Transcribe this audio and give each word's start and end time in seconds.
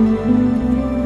嗯。 0.00 0.99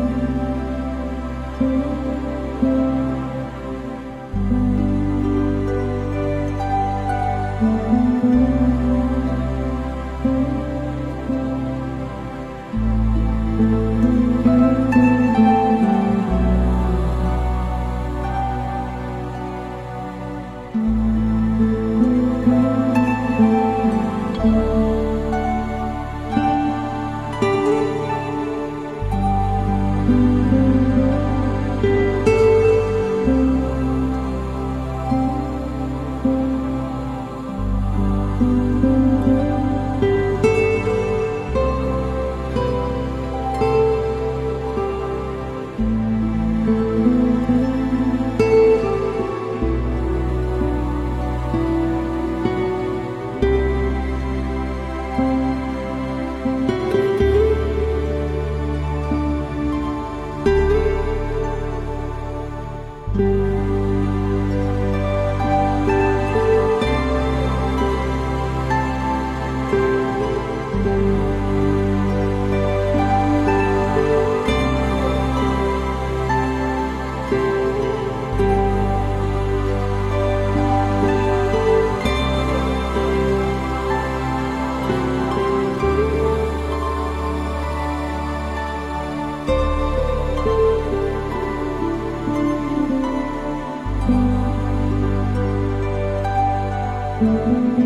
Thank 97.16 97.78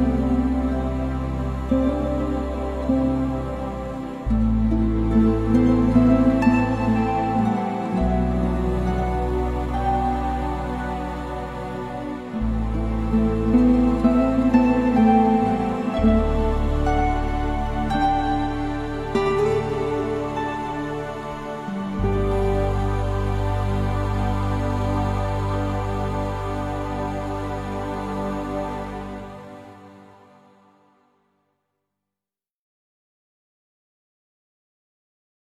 you. 0.00 0.05